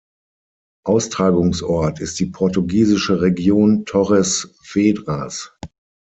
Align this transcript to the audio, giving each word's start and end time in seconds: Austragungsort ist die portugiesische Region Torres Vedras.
Austragungsort 0.83 1.99
ist 1.99 2.19
die 2.19 2.25
portugiesische 2.25 3.21
Region 3.21 3.85
Torres 3.85 4.57
Vedras. 4.73 5.55